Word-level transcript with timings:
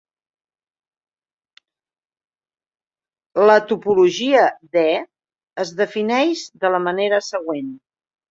La 3.49 3.57
topologia 3.71 4.41
de 4.77 4.87
"E" 4.95 4.97
es 5.65 5.75
defineix 5.85 6.47
de 6.65 6.75
la 6.77 6.83
manera 6.89 7.23
següent. 7.29 7.71